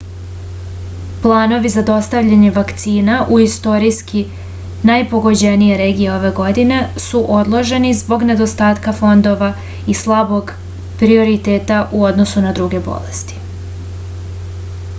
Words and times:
planovi 1.23 1.71
za 1.71 1.81
dostavljanje 1.89 2.47
vakcina 2.53 3.17
u 3.35 3.37
istorijski 3.47 4.23
najpogođenije 4.91 5.75
regije 5.81 6.09
ove 6.15 6.31
godine 6.39 6.79
su 7.05 7.21
odloženi 7.41 7.91
zbog 7.99 8.25
nedostatka 8.31 8.93
fondova 9.03 9.49
i 9.95 9.97
slabog 10.01 10.51
prioriteta 11.03 11.83
u 11.99 12.01
odnosu 12.09 12.45
na 12.47 12.55
druge 12.61 12.81
bolesti 12.89 13.39